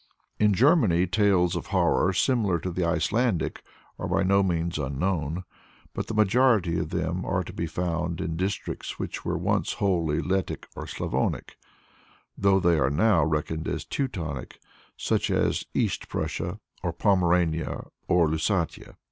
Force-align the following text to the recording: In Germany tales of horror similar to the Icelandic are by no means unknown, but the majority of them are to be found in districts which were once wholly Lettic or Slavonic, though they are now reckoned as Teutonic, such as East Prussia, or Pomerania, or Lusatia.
In 0.39 0.55
Germany 0.55 1.05
tales 1.05 1.55
of 1.55 1.67
horror 1.67 2.11
similar 2.11 2.57
to 2.61 2.71
the 2.71 2.83
Icelandic 2.83 3.61
are 3.99 4.07
by 4.07 4.23
no 4.23 4.41
means 4.41 4.79
unknown, 4.79 5.43
but 5.93 6.07
the 6.07 6.15
majority 6.15 6.79
of 6.79 6.89
them 6.89 7.23
are 7.23 7.43
to 7.43 7.53
be 7.53 7.67
found 7.67 8.19
in 8.19 8.35
districts 8.35 8.97
which 8.97 9.23
were 9.23 9.37
once 9.37 9.73
wholly 9.73 10.19
Lettic 10.19 10.65
or 10.75 10.87
Slavonic, 10.87 11.55
though 12.35 12.59
they 12.59 12.79
are 12.79 12.89
now 12.89 13.23
reckoned 13.23 13.67
as 13.67 13.85
Teutonic, 13.85 14.57
such 14.97 15.29
as 15.29 15.65
East 15.75 16.09
Prussia, 16.09 16.59
or 16.81 16.93
Pomerania, 16.93 17.85
or 18.07 18.27
Lusatia. 18.27 18.95